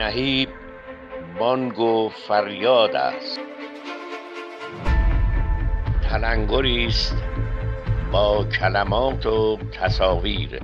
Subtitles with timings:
[0.00, 0.48] نهیب
[1.38, 3.40] بانگ و فریاد است.
[6.10, 7.14] تلنگری است
[8.12, 10.60] با کلمات و تصاویر.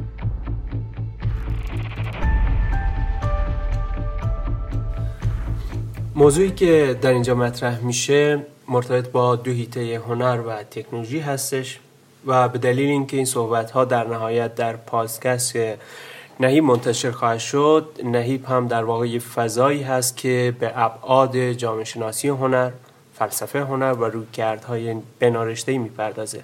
[6.14, 11.80] موضوعی که در اینجا مطرح میشه مرتبط با دو هیته هنر و تکنولوژی هستش
[12.27, 15.57] و به دلیل اینکه این صحبت ها در نهایت در پادکست
[16.41, 17.88] نهیب منتشر خواهد شد.
[18.05, 22.70] نهیب هم در واقع یه فضایی هست که به ابعاد جامعه شناسی هنر
[23.15, 26.43] فلسفه هنر و رویکردهای بنارشته می‌پردازه.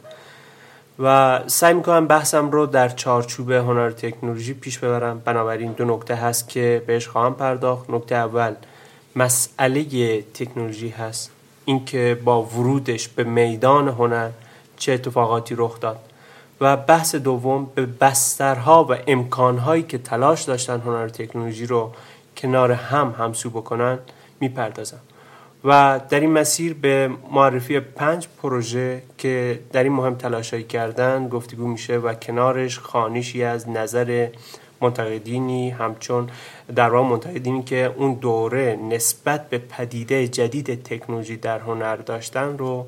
[0.98, 5.22] و سعی می‌کنم بحثم رو در چارچوب هنر تکنولوژی پیش ببرم.
[5.24, 7.90] بنابراین دو نکته هست که بهش خواهم پرداخت.
[7.90, 8.54] نکته اول
[9.16, 11.30] مسئله تکنولوژی هست.
[11.64, 14.30] اینکه با ورودش به میدان هنر
[14.76, 15.98] چه اتفاقاتی رخ داد.
[16.62, 21.92] و بحث دوم به بسترها و امکانهایی که تلاش داشتن هنر تکنولوژی رو
[22.36, 23.98] کنار هم همسو بکنن
[24.40, 25.00] می‌پردازم.
[25.64, 31.66] و در این مسیر به معرفی پنج پروژه که در این مهم تلاشایی کردن گفتگو
[31.66, 34.28] میشه و کنارش خانشی از نظر
[34.80, 36.30] منتقدینی همچون
[36.74, 42.86] در واقع منتقدینی که اون دوره نسبت به پدیده جدید تکنولوژی در هنر داشتن رو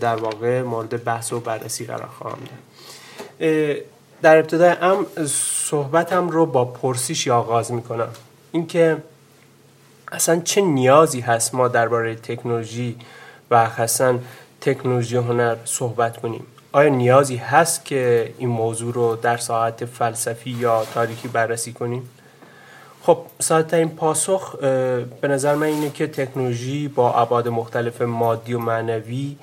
[0.00, 2.71] در واقع مورد بحث و بررسی قرار خواهم داد.
[4.22, 5.06] در ابتدای هم
[5.68, 8.08] صحبتم رو با پرسیشی آغاز می‌کنم.
[8.52, 8.96] اینکه
[10.12, 12.96] اصلا چه نیازی هست ما درباره تکنولوژی
[13.50, 14.18] و اصلا
[14.60, 20.84] تکنولوژی هنر صحبت کنیم؟ آیا نیازی هست که این موضوع رو در ساعت فلسفی یا
[20.94, 22.10] تاریخی بررسی کنیم؟
[23.02, 24.56] خب ساعت این پاسخ
[25.20, 29.36] به نظر من اینه که تکنولوژی با ابعاد مختلف مادی و معنوی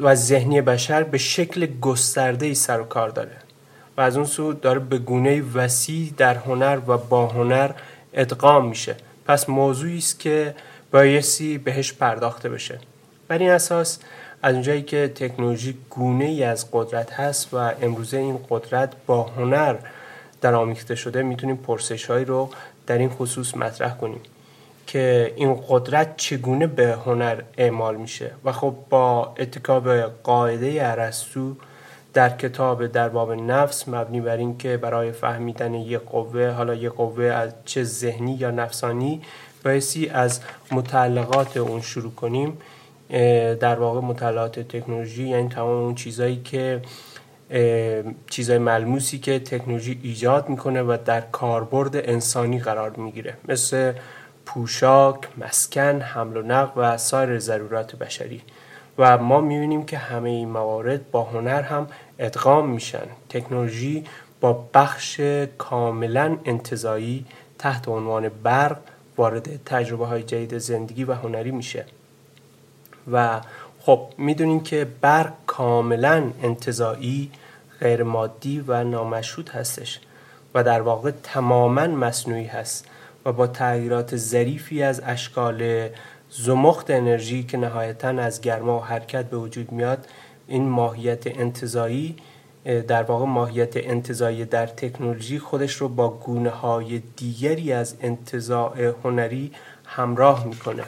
[0.00, 3.36] و ذهنی بشر به شکل گسترده ای سر و کار داره.
[3.96, 7.70] و از اون سو داره به گونه وسیع در هنر و با هنر
[8.12, 8.96] ادغام میشه.
[9.26, 10.54] پس موضوعی است که
[10.92, 12.78] بایستی بهش پرداخته بشه.
[13.28, 13.98] بر این اساس
[14.42, 19.76] از اونجایی که تکنولوژی گونه ای از قدرت هست و امروزه این قدرت با هنر
[20.40, 22.50] در آمیخته شده می‌تونیم پرسش هایی رو
[22.86, 24.20] در این خصوص مطرح کنیم.
[24.92, 28.30] که این قدرت چگونه به هنر اعمال میشه.
[28.44, 31.54] و خب با اتکاب قاعده ارسطو
[32.12, 37.24] در کتاب در باب نفس مبنی بر اینکه برای فهمیدن یک قوه حالا یک قوه
[37.24, 39.22] از چه ذهنی یا نفسانی
[39.64, 40.40] بایستی از
[40.72, 42.58] متعلقات اون شروع کنیم.
[43.60, 46.82] در واقع مطالعات تکنولوژی یعنی تمام اون چیزایی که
[48.30, 53.34] چیزای ملموسی که تکنولوژی ایجاد می‌کنه و در کاربرد انسانی قرار می‌گیره.
[53.48, 53.92] مثل
[54.54, 58.42] پوشاک، مسکن، حمل و نقل و سایر ضرورات بشری.
[58.98, 61.86] و ما می‌بینیم که همه این موارد با هنر هم
[62.18, 63.06] ادغام میشن.
[63.28, 64.04] تکنولوژی
[64.40, 65.20] با بخش
[65.58, 67.26] کاملا انتظایی
[67.58, 68.76] تحت عنوان برق
[69.16, 71.84] وارد تجربه های جدید زندگی و هنری میشه.
[73.12, 73.40] و
[73.80, 77.30] خب می‌دونیم که برق کاملا انتظایی
[77.80, 80.00] غیر مادی و نامشهود هستش
[80.54, 82.86] و در واقع تماما مصنوعی هست.
[83.24, 85.88] و با تغییرات ظریفی از اشکال
[86.30, 90.06] زمخت انرژی که نهایتا از گرما و حرکت به وجود میاد
[90.48, 92.16] این ماهیت انتظایی
[92.64, 99.52] در واقع ماهیت انتظایی در تکنولوژی خودش رو با گونه های دیگری از انتظاع هنری
[99.84, 100.82] همراه می‌کنه.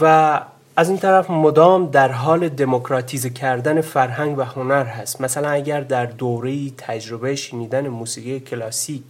[0.00, 0.40] و
[0.76, 5.20] از این طرف مدام در حال دموکراتیزه کردن فرهنگ و هنر هست.
[5.20, 9.02] مثلا اگر در دوره تجربه شنیدن موسیقی کلاسیک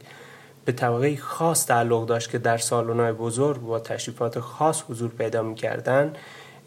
[0.66, 6.12] به طبقه خاص تعلق داشت که در سالن‌های بزرگ با تشریفات خاص حضور پیدا می‌کردن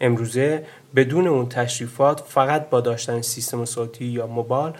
[0.00, 0.64] امروزه
[0.96, 4.72] بدون اون تشریفات فقط با داشتن سیستم صوتی یا موبایل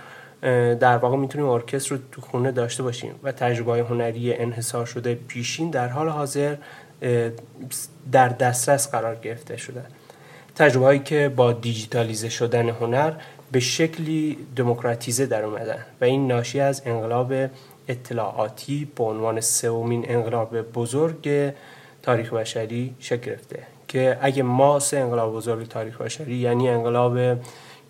[0.75, 5.71] در واقع می‌تونیم ارکستر رو تو خونه داشته باشیم و تجربه هنری انحصار شده پیشین
[5.71, 6.57] در حال حاضر
[8.13, 9.83] در دسترس قرار گرفته شده.
[10.57, 13.13] تجربه هایی که با دیجیتالیزه شدن هنر
[13.53, 17.33] به شکلی دموکراتیزه در اومدن و این ناشی از انقلاب
[17.91, 21.53] اطلاعاتی به عنوان سومین انقلاب بزرگ
[22.03, 27.39] تاریخ بشری شکل گرفته که اگه ما سه انقلاب بزرگ تاریخ بشری یعنی انقلاب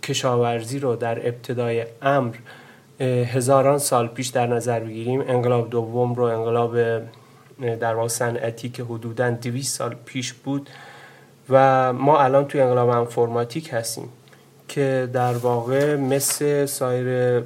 [0.03, 2.35] کشاورزی رو در ابتدای امر
[3.05, 6.79] هزاران سال پیش در نظر بگیریم انقلاب دوم رو انقلاب
[7.81, 10.71] در واقع صنعتی که حدودا 200 سال پیش بود
[11.51, 14.09] و ما الان توی انقلاب انفرماتیک هستیم.
[14.71, 17.41] که در واقع مثل سایر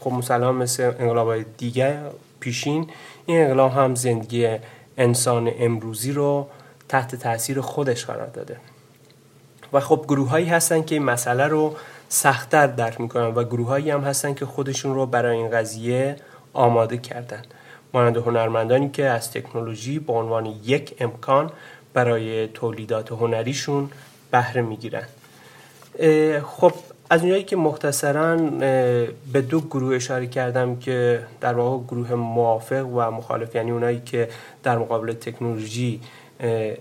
[0.00, 1.98] خب مثلا مثل انقلاب دیگه
[2.40, 2.90] پیشین
[3.26, 4.56] این انقلاب هم زندگی
[4.98, 6.48] انسان امروزی رو
[6.88, 8.56] تحت تاثیر خودش قرار داده.
[9.72, 11.76] و خب گروه هایی هستن که این مسئله رو
[12.08, 16.16] سختتر درک می‌کنن و گروه هایی هم هستن که خودشون رو برای این قضیه
[16.52, 17.42] آماده کردن.
[17.94, 21.50] مانند هنرمندانی که از تکنولوژی به عنوان یک امکان
[21.94, 23.90] برای تولیدات هنریشون
[24.30, 25.06] بهره می‌گیرن.
[26.46, 26.72] خب
[27.10, 28.36] از اونجایی که مختصرا
[29.32, 34.28] به دو گروه اشاره کردم که در واقع گروه موافق و مخالف یعنی اونایی که
[34.62, 36.00] در مقابل تکنولوژی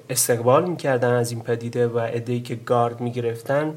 [0.09, 3.75] استقبال می‌کردن از این پدیده و ادهی که گارد می‌گرفتن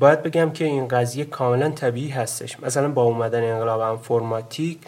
[0.00, 2.60] باید بگم که این قضیه کاملا طبیعی هستش.
[2.60, 4.78] مثلا با اومدن انقلاب انفرماتیک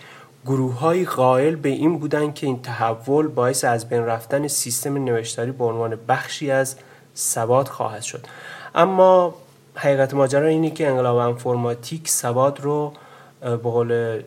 [0.46, 5.50] گروه های قائل به این بودن که این تحول باعث از بین رفتن سیستم نوشتاری
[5.50, 6.76] به عنوان بخشی از
[7.14, 8.26] سواد خواهد شد.
[8.74, 9.34] اما
[9.74, 12.92] حقیقت ماجرا اینه که انقلاب انفرماتیک سواد رو
[13.40, 14.22] به قول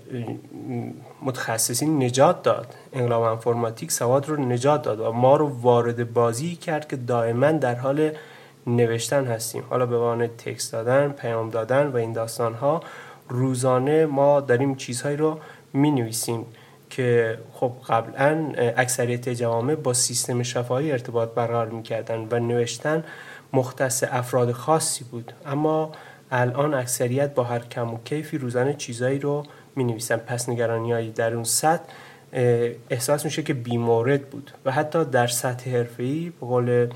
[1.22, 2.76] متخصصین نجات داد.
[2.94, 7.76] انقلاب انفرماتیک سواد رو نجات داد و ما رو وارد بازی کرد که دائما در
[7.76, 8.12] حال
[8.68, 9.64] نوشتن هستیم.
[9.70, 12.82] حالا به عنوان تکست دادن پیام دادن و این داستان ها
[13.30, 15.40] روزانه ما داریم چیزهایی رو
[15.74, 16.46] می نویسیم
[16.90, 23.04] که خب قبلا اکثریت جوامع با سیستم شفاهی ارتباط برقرار می‌کردن و نوشتن
[23.54, 25.34] مختص افراد خاصی بود.
[25.46, 25.92] اما
[26.32, 29.44] الان اکثریت با هر کم و کیفی روزانه چیزایی رو
[29.76, 31.84] می نویسن پس نگرانی هایی در اون سطح
[32.90, 34.52] احساس میشه که بیمورد بود.
[34.66, 36.88] و حتی در سطح حرفه‌ای به قول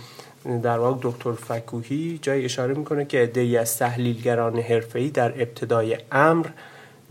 [0.64, 6.48] در واقع دکتر فکوهی جای اشاره می‌کنه که عده‌ای از تحلیلگران حرفه‌ای در ابتدای امر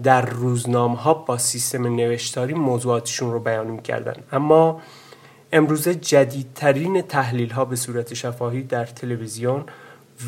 [0.03, 4.15] در روزنامه ها با سیستم نوشتاری موضوعاتشون رو بیان می‌کردن.
[4.33, 4.83] اما
[5.53, 9.65] امروزه جدیدترین تحلیل ها به صورت شفاهی در تلویزیون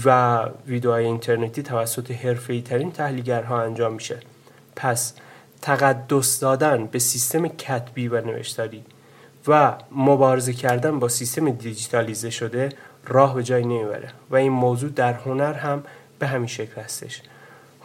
[0.05, 4.19] و ویدیوهای اینترنتی توسط حرفه‌ای ترین تحلیلگرها انجام میشه.
[4.77, 5.15] پس
[5.61, 8.85] تقدس دادن به سیستم کتبی و نوشتاری
[9.49, 12.69] و مبارزه کردن با سیستم دیجیتالیزه شده
[13.07, 15.85] راه به جای نمی‌بره و این موضوع در هنر هم
[16.19, 17.23] به همین شکل هستش.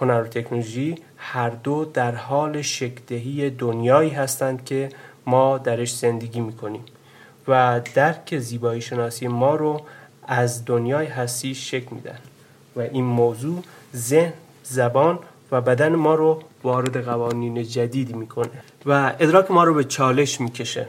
[0.02, 4.90] هنر و تکنولوژی هر دو در حال شکدهی دنیایی هستند که
[5.26, 6.84] ما درش زندگی می‌کنیم.
[7.48, 9.82] و درک زیبایی شناسی ما رو
[10.28, 12.20] از دنیای هستی شکل میدن.
[12.76, 13.64] و این موضوع
[13.96, 14.34] ذهن
[14.64, 15.20] زبان
[15.52, 18.50] و بدن ما رو وارد قوانین جدیدی می‌کنه
[18.86, 20.88] و ادراک ما رو به چالش می‌کشه.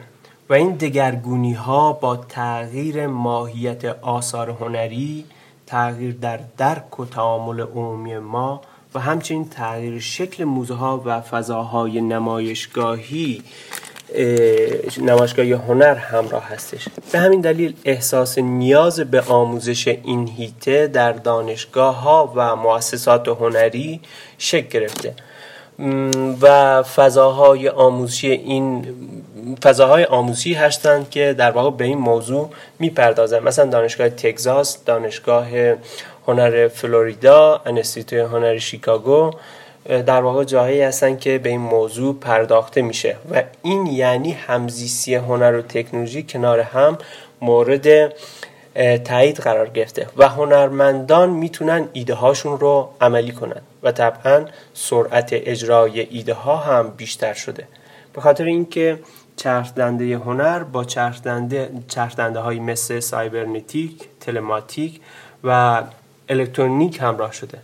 [0.49, 5.25] و این دگرگونی ها با تغییر ماهیت آثار هنری
[5.67, 8.61] تغییر در درک و تعامل عمومی ما
[8.93, 13.43] و همچنین تغییر شکل موزه ها و فضاهای نمایشگاهی
[15.01, 16.85] نمایشگاهی هنر همراه هستش.
[17.11, 24.01] به همین دلیل احساس نیاز به آموزش این هیته در دانشگاه ها و مؤسسات هنری
[24.37, 25.13] شکل گرفته.
[26.41, 28.85] و فضاهای آموزشی این
[29.63, 35.47] فضاهای آموزشی هستند که در واقع به این موضوع می‌پردازن مثلا دانشگاه تگزاس دانشگاه
[36.27, 39.31] هنر فلوریدا انستیتوی هنر شیکاگو
[39.89, 45.55] در واقع جاهایی هستن که به این موضوع پرداخته میشه و این یعنی همزیستی هنر
[45.55, 46.97] و تکنولوژی کنار هم
[47.41, 48.13] مورد
[49.03, 55.99] تایید قرار گرفته و هنرمندان می‌تونن ایده هاشون رو عملی کنن و طبعا سرعت اجرای
[55.99, 57.67] ایده ها هم بیشتر شده.
[58.13, 58.99] به خاطر اینکه
[59.35, 65.01] چرخدنده هنر با چرخدنده چرخدنده های مثل سایبرنتیک، تلماتیک
[65.43, 65.81] و
[66.29, 67.57] الکترونیک همراه شده.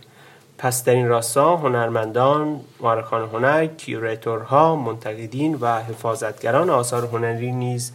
[0.58, 7.92] پس در این راستا هنرمندان، مورخان هنر، curator ها، منتقدین و حفاظتگران آثار هنری نیز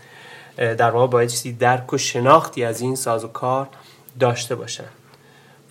[0.57, 3.67] در واقع باید چیزی درک و شناختی از این ساز و کار
[4.19, 4.89] داشته باشند.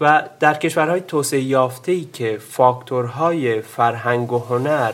[0.01, 4.93] و در کشورهای توسعه یافته ای که فاکتورهای فرهنگ و هنر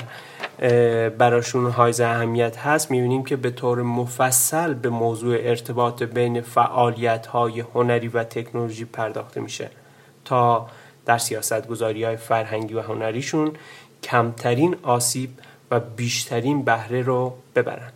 [1.08, 7.60] براشون های اهمیت هست می‌بینیم که به طور مفصل به موضوع ارتباط بین فعالیت های
[7.60, 9.70] هنری و تکنولوژی پرداخته میشه.
[10.24, 10.66] تا
[11.06, 13.52] در سیاست گذاری های فرهنگی و هنریشون
[14.02, 15.30] کمترین آسیب
[15.70, 17.92] و بیشترین بهره رو ببرن.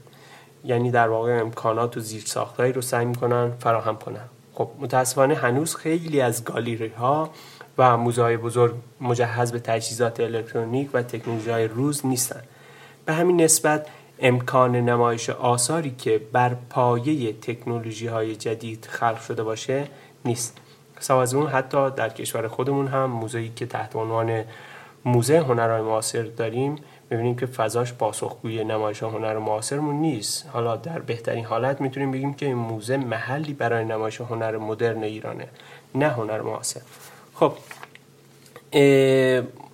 [0.64, 4.24] یعنی در واقع امکانات و زیرساختهایی رو سعی می‌کنن فراهم کنن.
[4.54, 7.30] خب متاسفانه هنوز خیلی از گالیری ها
[7.78, 12.42] و موزه بزرگ مجهز به تجهیزات الکترونیک و تکنولوژی های روز نیستن.
[13.04, 13.86] به همین نسبت
[14.18, 19.88] امکان نمایش آثاری که بر پایه تکنولوژی های جدید خلق شده باشه
[20.24, 20.58] نیست.
[21.08, 24.44] از اون حتی در کشور خودمون هم موزه‌ای که تحت عنوان
[25.04, 26.76] موزه هنرهای معاصر داریم
[27.10, 30.48] ببینیم که فضاش پاسخگوی نمایش هنر معاصرمون نیست.
[30.52, 35.48] حالا در بهترین حالت می‌تونیم بگیم که این موزه محلی برای نمایش هنر مدرن ایرانه
[35.94, 36.80] نه هنر معاصر.
[37.34, 37.52] خب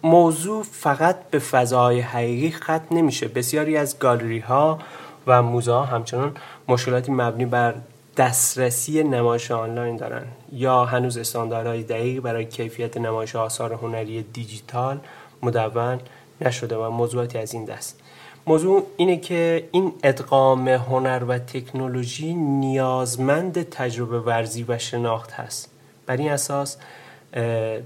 [0.03, 3.29] موضوع فقط به فضای حقیقی ختم نمیشه.
[3.29, 4.79] بسیاری از گالری ها
[5.27, 6.37] و موزه ها همچنان
[6.69, 7.75] مشکلاتی مبنی بر
[8.17, 15.01] دسترسی نمایش آنلاین دارن یا هنوز استانداردهای دقیق برای کیفیت نمایش آثار هنری دیجیتال
[15.43, 15.99] مدون
[16.41, 18.01] نشده و موضوعاتی از این دست.
[18.47, 25.71] موضوع اینه که این ادغام هنر و تکنولوژی نیازمند تجربه ورزی و شناخت هست.
[26.07, 26.77] بر این اساس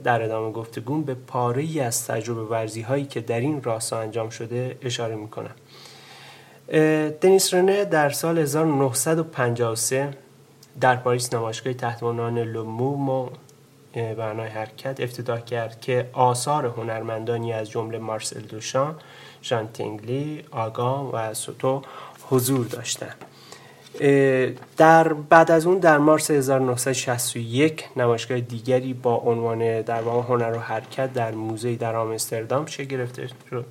[0.05, 4.31] در ادامه گفتگو به پاره ای از تجربه ورزی هایی که در این راستا انجام
[4.31, 5.55] شده اشاره می‌کنم.
[7.21, 10.11] دنیس رنه در سال 1953
[10.81, 13.29] در پاریس نمایشگاه تحت عنوان لومومو
[13.97, 18.95] معنای حرکت افتتاح کرد که آثار هنرمندانی از جمله مارسل دوشان،
[19.43, 21.83] ژان تینگلی، آگام و سوتو
[22.29, 23.25] حضور داشتند.
[24.77, 31.13] در بعد از اون در مارس 1961 نمایشگاه دیگری با عنوان در هنر و حرکت
[31.13, 33.67] در موزه در آمستردام شکل گرفته شد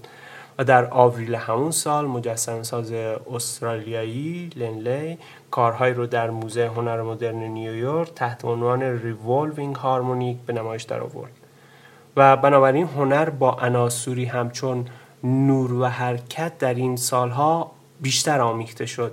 [0.60, 2.92] و در آوریل همون سال مجسمه ساز
[3.34, 5.18] استرالیایی لن لای
[5.52, 11.32] کارهایی رو در موزه هنر مدرن نیویورک تحت عنوان Revolving Harmonic به نمایش در آورد.
[12.18, 14.86] و بنابراین هنر با عناصری همچون
[15.24, 19.12] نور و حرکت در این سالها بیشتر آمیخته شد.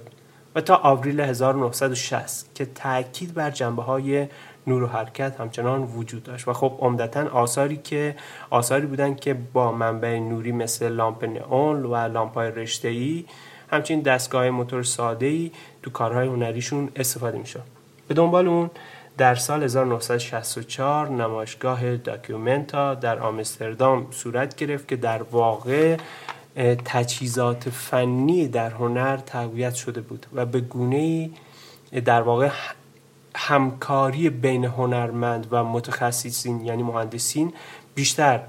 [0.54, 4.28] و تا آوریل 1960 که تاکید بر جنبه های
[4.66, 6.48] نور و حرکت همچنان وجود داشت.
[6.48, 8.16] و خب عمدتا آثاری که
[8.50, 13.24] آثاری بودن که با منبع نوری مثل لامپ نئون و لامپای رشته ای
[13.70, 15.50] همچنین دستگاه موتور ساده ای
[15.82, 17.62] تو کارهای هنریشون استفاده می‌شد.
[18.08, 18.70] به دنبال اون
[19.18, 25.96] در سال 1964 نمایشگاه داکیومنتا در آمستردام صورت گرفت که در واقع
[26.84, 31.30] تجهیزات فنی در هنر تقویت شده بود و به گونه
[32.04, 32.50] در واقع
[33.36, 37.52] همکاری بین هنرمند و متخصصین یعنی مهندسین
[37.94, 38.40] بیشتر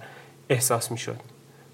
[0.49, 1.19] احساس می شد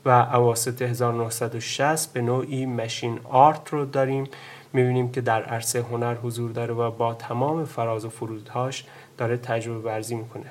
[0.05, 4.27] و اواسط 1960 به نوعی مشین آرت رو داریم.
[4.73, 8.85] می‌بینیم که در عرصه هنر حضور داره و با تمام فراز و فرودهاش
[9.17, 10.45] داره تجربه ورزی می‌کنه.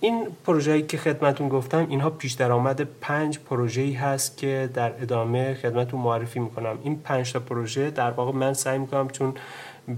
[0.00, 6.00] این پروژه‌ای که خدمتون گفتم اینها پیش درآمد پنج پروژه‌ای هست که در ادامه خدمتون
[6.00, 6.78] معرفی می‌کنم.
[6.82, 9.34] این پنج تا پروژه در واقع من سعی می‌کنم چون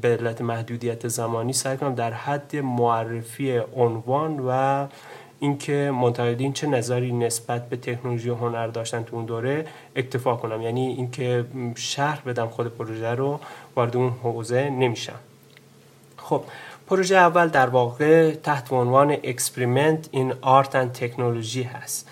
[0.02, 4.86] به علت محدودیت زمانی سعی کنم در حد معرفی عنوان و
[5.40, 9.66] اینکه منتقدین چه نظری نسبت به تکنولوژی و هنر داشتن تو اون دوره
[9.96, 10.62] اکتفا کنم.
[10.62, 11.44] یعنی اینکه
[11.76, 13.40] شهر بدم خود پروژه رو
[13.76, 15.18] وارد اون حوزه نمیشم.
[16.16, 16.42] خب
[16.86, 22.08] پروژه اول در واقع تحت عنوان Experiment in Art and Technology هست.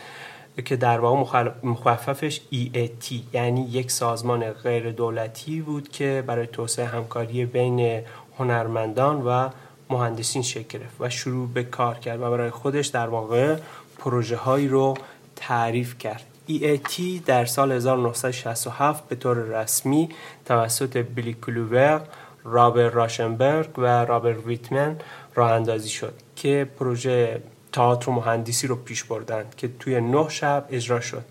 [0.63, 7.47] که در واقع مخففش EAT یعنی یک سازمان غیر دولتی بود که برای توسعه همکاری
[7.47, 8.03] بین
[8.39, 9.49] هنرمندان و
[9.91, 13.57] مهندسین شکل گرفت و شروع به کار کرد و برای خودش در واقع
[13.99, 14.95] پروژه هایی رو
[15.37, 16.25] تعریف کرد.
[16.49, 20.09] EAT در سال 1967 به طور رسمی
[20.45, 22.01] توسط بیلی کلوور
[22.45, 24.97] رابر راشنبرگ و رابر ویتمن
[25.35, 27.43] راه اندازی شد که پروژه
[27.79, 31.25] تئاتر مهندسی رو پیش بردند که توی نه شب اجرا شد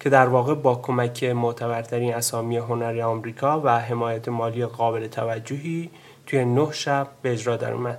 [0.00, 5.90] که در واقع با کمک معتبرترین اسامی هنری آمریکا و حمایت مالی قابل توجهی
[6.26, 7.98] توی نه شب به اجرا در اومد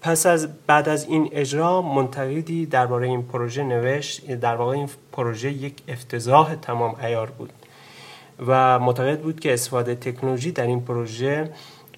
[0.00, 5.50] پس از بعد از این اجرا منتقدی درباره این پروژه نوشت در واقع این پروژه
[5.52, 7.52] یک افتضاح تمام ایار بود
[8.46, 11.50] و معتقد بود که استفاده تکنولوژی در این پروژه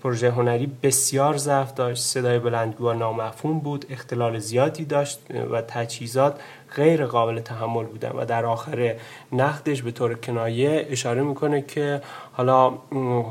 [0.02, 6.40] پروژه هنری بسیار ضعف داشت صدای بلندگو نامفهوم بود اختلال زیادی داشت و تجهیزات
[6.76, 8.94] غیر قابل تحمل بودن و در آخر
[9.32, 12.00] نقدش به طور کنایه اشاره می‌کنه که
[12.32, 12.72] حالا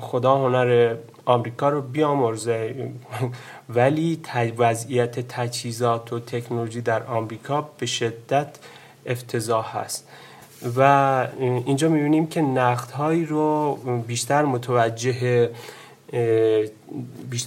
[0.02, 0.96] خدا هنر
[1.26, 2.90] آمریکا رو بیامرزه.
[3.70, 4.22] ولی
[4.58, 8.48] وضعیت تجهیزات و تکنولوژی در آمریکا به شدت
[9.06, 10.08] افتضاح هست
[10.78, 13.76] و اینجا می‌بینیم که نقدهایی رو
[14.08, 15.50] بیشتر متوجه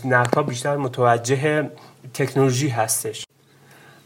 [0.05, 1.71] نقدها بیشتر متوجه
[2.14, 3.26] تکنولوژی هستش.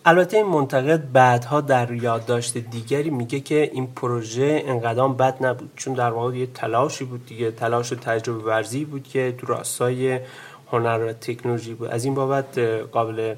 [0.06, 5.94] البته این منتقد بعدها در یادداشت دیگری میگه که این پروژه انقدام بد نبود چون
[5.94, 10.20] در واقع یه تلاشی بود دیگه تلاش و تجربه ورزی بود که تو راستای
[10.72, 11.88] هنر و تکنولوژی بود.
[11.88, 12.58] از این بابت
[12.92, 13.34] قابل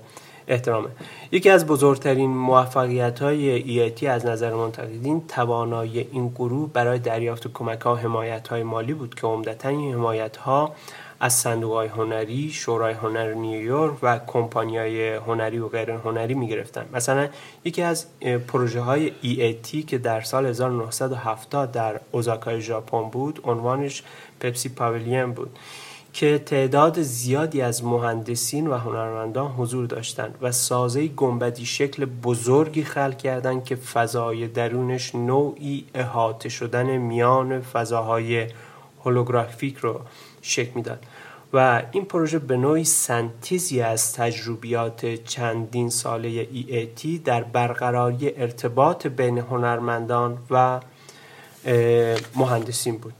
[0.48, 0.88] احترامه.
[1.32, 7.80] یکی از بزرگترین موفقیت های ایتی از نظر منتقدین توانایی این گروه برای دریافت کمک
[7.80, 10.74] ها حمایت های مالی بود که عمدتا این حمایت ها
[11.20, 16.48] از صندوق های هنری، شورای هنر نیویورک و کمپانی های هنری و غیر هنری می
[16.48, 16.86] گرفتن.
[16.92, 17.28] مثلا
[17.64, 18.06] یکی از
[18.48, 24.02] پروژه های EAT که در سال 1970 در اوزاکای ژاپن بود عنوانش
[24.40, 25.58] پپسی پاویلیون بود
[26.16, 33.16] که تعداد زیادی از مهندسین و هنرمندان حضور داشتند و سازه گنبدی شکل بزرگی خلق
[33.16, 38.46] کردند که فضای درونش نوعی احاطه شدن میان فضاهای
[39.04, 40.00] هولوگرافیک رو
[40.46, 41.04] شکل می‌داد.
[41.52, 49.38] و این پروژه به نوعی سنتیزی از تجربیات چندین ساله EAT در برقراری ارتباط بین
[49.38, 50.80] هنرمندان و
[52.36, 53.14] مهندسین بود.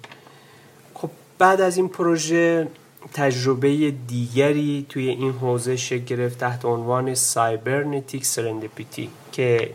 [0.94, 2.68] خب بعد از این پروژه
[3.12, 9.70] تجربه دیگری توی این حوزه شکل گرفت تحت عنوان سایبرنتیک سرندپیتی که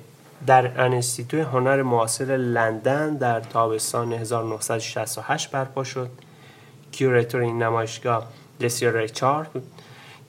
[0.48, 6.10] در انستیتوی هنر معاصر لندن در تابستان 1968 برپا شد.
[6.91, 8.27] کیوراتور این نمایشگاه
[8.60, 9.50] لسیا ریچارد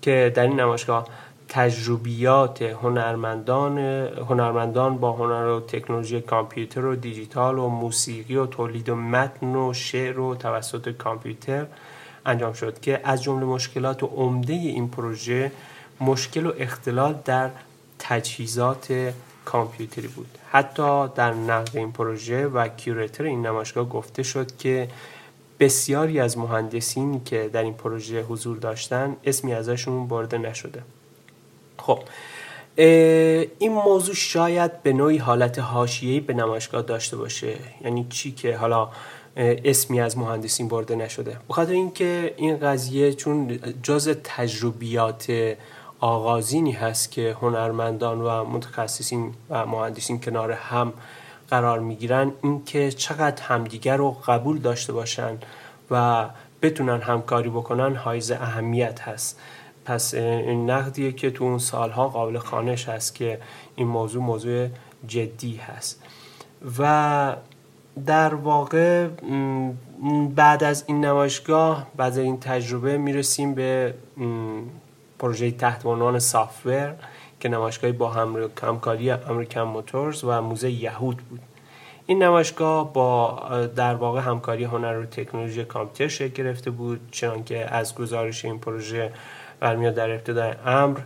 [0.03, 1.09] که در این نمایشگاه
[1.49, 3.79] تجربیات هنرمندان
[4.29, 9.73] هنرمندان با هنر و تکنولوژی کامپیوتر و دیجیتال و موسیقی و تولید و متن و
[9.75, 11.67] شعر و توسط کامپیوتر
[12.27, 15.53] انجام شد که از جمله مشکلات و عمده این پروژه
[16.01, 17.51] مشکل و اختلال در
[17.99, 19.13] تجهیزات
[19.45, 20.39] کامپیوتری بود.
[20.51, 24.89] حتی در نقد این پروژه و کیوراتور این نمایشگاه گفته شد که
[25.63, 30.83] بسیاری از مهندسین که در این پروژه حضور داشتن اسمی ازشون برده نشده.
[31.79, 31.99] خب
[33.59, 37.55] این موضوع شاید به نوعی حالت حاشیه‌ای به نمایشگاه داشته باشه.
[37.85, 38.89] یعنی چی که حالا
[39.37, 41.37] اسمی از مهندسین برده نشده.
[41.49, 45.33] بخاطر اینکه این قضیه چون جز تجربیات
[46.01, 50.93] آغازینی هست که هنرمندان و متخصصین و مهندسین کنار هم
[51.53, 55.39] قرار می‌گیرن اینکه چقدر همدیگر رو قبول داشته باشن
[55.91, 56.27] و
[56.63, 59.41] بتونن همکاری بکنن حایز اهمیت هست.
[59.85, 63.41] پس این نقدیه که تو اون سالها قابل خانش هست که
[63.77, 64.69] این موضوع موضوع
[65.07, 66.03] جدی هست.
[66.79, 67.37] و
[68.07, 69.09] در واقع
[70.35, 73.95] بعد از این نمایشگاه بعد از این تجربه می‌رسیم به
[75.19, 76.95] پروژه تحت عنوان سافتور
[77.43, 78.11] که نمایشگاهی با
[78.63, 81.41] همکاری امریکن موتورز و موزه یهود بود.
[82.07, 83.39] این نمایشگاه با
[83.77, 89.13] در واقع همکاری هنر و تکنولوژی کامپیوتر شکل گرفته بود چنانکه از گزارش این پروژه
[89.61, 90.99] برمیاد در ابتدای امر.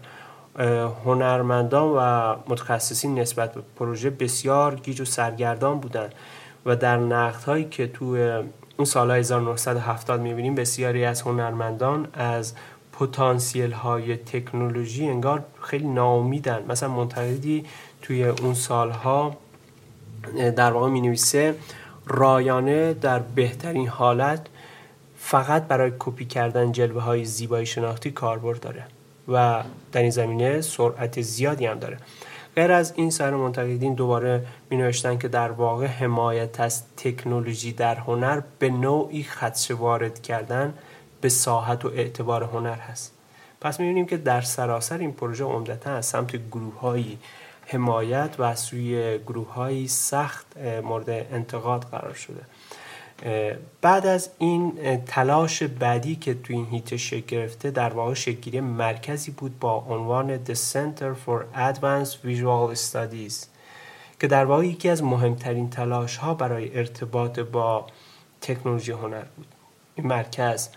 [1.05, 6.15] هنرمندان و متخصصین نسبت به پروژه بسیار گیج و سرگردان بودند
[6.67, 8.05] و در نقد هایی که تو
[8.77, 12.55] اون سال 1970 می‌بینیم بسیاری از هنرمندان از
[12.99, 16.65] پتانسیل های تکنولوژی انگار خیلی ناامیدن.
[16.69, 17.65] مثلا منتقدی
[18.03, 19.37] توی اون سالها
[20.57, 21.55] در واقع می نویسه
[22.07, 24.47] رایانه در بهترین حالت
[25.19, 28.85] فقط برای کپی کردن جلوه های زیبایی شناختی کاربرد داره
[29.29, 31.99] و در این زمینه سرعت زیادی هم داره.
[32.57, 37.95] غیر از این سر منتقدین دوباره می نوشتن که در واقع حمایت از تکنولوژی در
[37.95, 40.75] هنر به نوعی خدشه وارد کردن
[41.27, 43.13] به ساحت و اعتبار هنر هست.
[43.61, 47.05] پس می‌بینیم که در سراسر این پروژه عمدتا از سمت گروه
[47.67, 50.47] حمایت و از سوی گروه سخت
[50.83, 52.41] مورد انتقاد قرار شده.
[53.81, 54.73] بعد از این
[55.07, 60.45] تلاش بعدی که تو این هیت شکل گرفته در واقع شکلگیری مرکزی بود با عنوان
[60.45, 63.47] The Center for Advanced Visual Studies
[64.21, 67.87] که در واقع یکی از مهمترین تلاش ها برای ارتباط با
[68.41, 69.47] تکنولوژی هنر بود.
[69.95, 70.69] این مرکز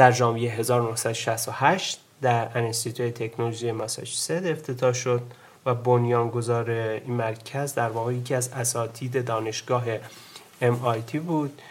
[0.00, 5.22] در ژانویه 1968 در انستیتوی تکنولوژی ماساچوست افتتاح شد
[5.66, 9.84] و بنیانگذار این مرکز در واقع یکی از اساتید دانشگاه
[10.62, 11.62] MIT بود.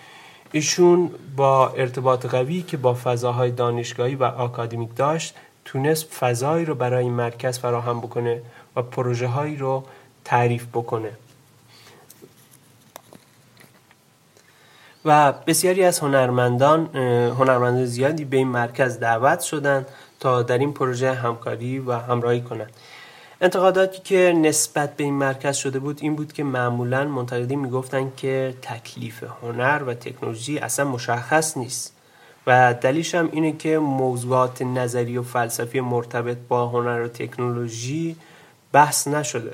[0.52, 7.04] ایشون با ارتباط قوی که با فضاهای دانشگاهی و آکادمیک داشت تونست فضایی رو برای
[7.04, 8.42] این مرکز فراهم بکنه
[8.76, 9.84] و پروژه هایی رو
[10.26, 11.12] تعریف بکنه.
[15.06, 16.96] و بسیاری از هنرمندان
[17.40, 19.88] هنرمندان زیادی به این مرکز دعوت شدند
[20.20, 22.72] تا در این پروژه همکاری و همراهی کنند.
[23.42, 28.54] انتقاداتی که نسبت به این مرکز شده بود این بود که معمولا منتقدین می‌گفتند که
[28.62, 31.94] تکلیف هنر و تکنولوژی اصلا مشخص نیست
[32.48, 38.16] و دلیلش هم اینه که موضوعات نظری و فلسفی مرتبط با هنر و تکنولوژی
[38.72, 39.54] بحث نشده.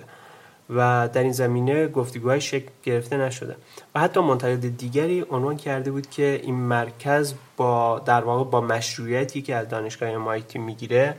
[0.70, 3.56] و در این زمینه گفتگوهای شکل گرفته نشده.
[3.96, 9.42] و حتی منتقد دیگری عنوان کرده بود که این مرکز با در واقع با مشروعیتی
[9.42, 11.16] که از دانشگاه MIT می‌گیره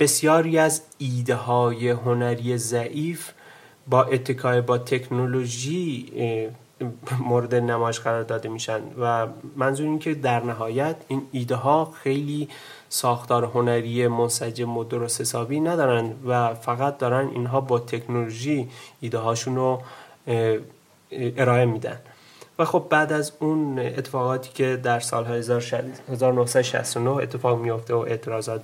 [0.00, 3.30] بسیاری از ایده های هنری ضعیف
[3.88, 6.12] با اتکای با تکنولوژی
[7.18, 12.48] مورد نمایش قرار داده میشن و منظور این که در نهایت این ایده ها خیلی
[12.88, 18.68] ساختار هنری منسجم و درست حسابی ندارن و فقط دارن اینها با تکنولوژی
[19.00, 19.82] ایده هاشون رو
[21.12, 21.98] ارائه میدن.
[22.58, 28.62] و خب بعد از اون اتفاقاتی که در سال 1969 اتفاق میافته و اعتراضات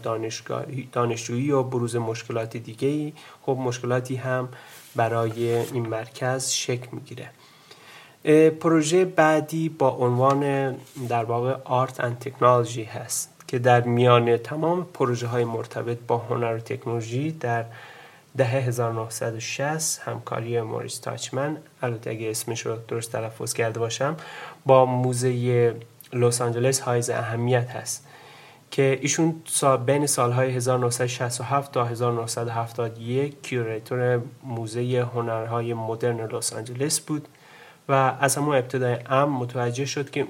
[0.93, 4.49] دانشجویی و بروز مشکلات دیگه خب مشکلاتی هم
[4.97, 7.31] برای این مرکز شکل می‌گیره.
[8.61, 10.75] پروژه بعدی با عنوان
[11.09, 16.55] در واقع آرت اند تکنولوژی هست که در میان تمام پروژه های مرتبط با هنر
[16.55, 17.65] و تکنولوژی در
[18.37, 24.17] دهه 1960 همکاری موریس تاچمن البته اگه اسمش رو درست تلفظ کرده باشم
[24.67, 25.75] با موزه
[26.13, 28.07] لس آنجلس حائز اهمیت هست
[28.71, 29.43] که ایشون
[29.87, 37.29] بین سالهای 1967 تا 1971 curator موزه هنرهای مدرن لس آنجلس بود.
[37.89, 40.27] و از همون ابتدای ام متوجه شد که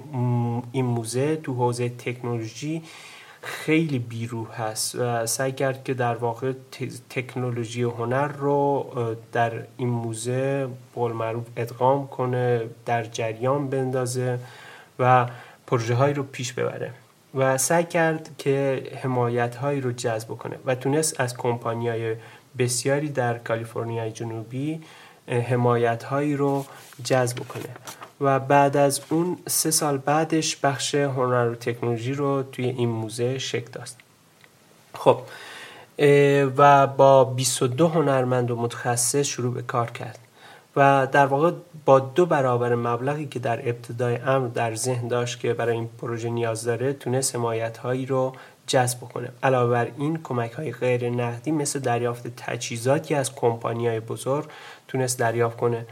[0.72, 2.82] این موزه تو حوزه تکنولوژی
[3.42, 6.52] خیلی بیروح هست و سعی کرد که در واقع
[7.10, 8.86] تکنولوژی و هنر رو
[9.32, 14.38] در این موزه بول معروف ادغام کنه در جریان بندازه
[14.98, 15.26] و
[15.66, 16.92] پروژه هایی رو پیش ببره
[17.34, 22.16] و سعی کرد که حمایت هایی رو جذب کنه و تونست از کمپانی های
[22.58, 24.80] بسیاری در کالیفرنیا جنوبی
[25.28, 26.64] حمایت هایی رو
[27.04, 27.68] جذب کنه.
[28.20, 33.38] و بعد از اون سه سال بعدش بخش هنر و تکنولوژی رو توی این موزه
[33.38, 33.88] شکل داد.
[34.94, 35.20] خب
[36.56, 40.18] و با 22 هنرمند و متخصص شروع به کار کرد.
[40.76, 41.52] و در واقع
[41.84, 46.30] با دو برابر مبلغی که در ابتدای امر در ذهن داشت که برای این پروژه
[46.30, 48.32] نیاز داره تونست حمایت هایی رو
[48.66, 54.00] جذب کنه علاوه بر این کمک های غیر نقدی مثل دریافت تجهیزاتی از کمپانی های
[54.00, 54.44] بزرگ
[54.88, 55.86] تونست دریافت کنه.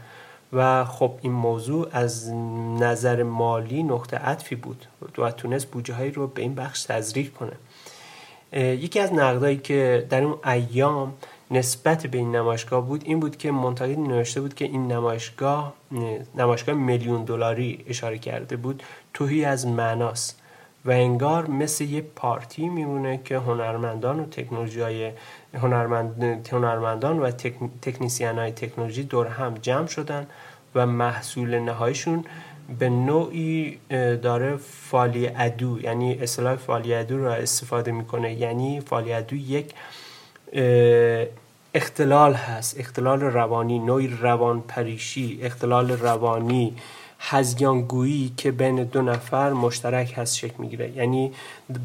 [0.53, 2.31] و خب این موضوع از
[2.79, 4.85] نظر مالی نقطه عطفی بود
[5.17, 7.53] و تونست بودجه هایی رو به این بخش تزریق کنه.
[8.53, 11.13] یکی از نقدایی که در اون ایام
[11.51, 15.73] نسبت به این نمایشگاه بود این بود که منتقد نوشته بود که این نمایشگاه
[16.35, 20.40] نمایشگاه میلیون دلاری اشاره کرده بود توهی از معناست.
[20.85, 25.11] و انگار مثل یه پارتی میمونه که هنرمندان و تکنولوژی های
[25.53, 27.31] هنرمند، هنرمندان و
[27.81, 30.27] تکنیسیان های تکنولوژی دور هم جمع شدن
[30.75, 32.25] و محصول نهاییشون
[32.79, 33.79] به نوعی
[34.21, 38.33] داره فالی ادو یعنی اصطلاح فالی ادو را استفاده می‌کنه.
[38.33, 39.73] یعنی فالی ادو یک
[41.73, 42.79] اختلال هست.
[42.79, 46.75] اختلال روانی نوعی روان پریشی اختلال روانی.
[47.23, 50.91] هزیانگویی که بین دو نفر مشترک هست شکل می‌گیره.
[50.91, 51.31] یعنی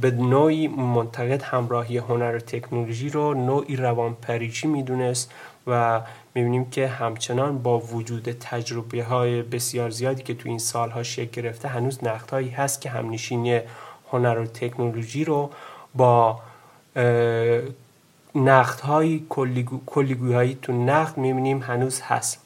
[0.01, 5.33] به نوعی منتقد همراهی هنر و تکنولوژی رو نوعی روان پریشی می‌دونست
[5.67, 6.01] و
[6.35, 11.69] می‌بینیم که همچنان با وجود تجربه های بسیار زیادی که تو این سالها شکل گرفته
[11.69, 13.61] هنوز نقدهایی هست که همنشینی
[14.13, 15.51] هنر و تکنولوژی رو
[15.95, 16.41] با
[18.35, 19.23] نقد های
[19.87, 22.39] کلی‌گویی هایی تو نقد می‌بینیم هنوز هست.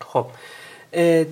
[0.00, 0.26] خب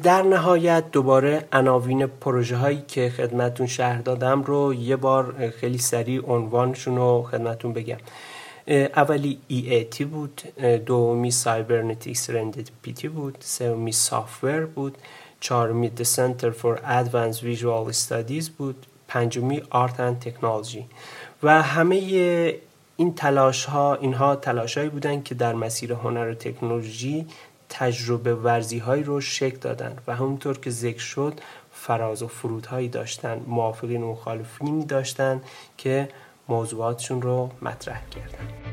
[0.03, 6.23] در نهایت دوباره عناوین پروژه هایی که خدمتون شرح دادم رو یه بار خیلی سریع
[6.27, 7.97] عنوانشون رو خدمتون بگم.
[8.97, 10.43] اولی EAT بود
[10.87, 14.99] دومی Cybernetic Serendipity بود سومی Software بود
[15.41, 20.85] چهارمی The Center for Advanced Visual Studies بود پنجمی آرت اند تکنولوژی
[21.43, 21.97] و همه
[22.97, 27.27] این تلاش ها اینها تلاش هایی بودن که در مسیر هنر و تکنولوژی
[27.77, 31.41] تجربه ورزی هایی رو شکل دادن و همونطور که ذکر شد
[31.73, 35.43] فراز و فرودهایی داشتن موافقین و مخالفینی داشتن
[35.79, 36.09] که
[36.49, 38.64] موضوعاتشون رو مطرح کردن.